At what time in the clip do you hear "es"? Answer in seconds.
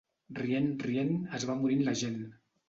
1.41-1.45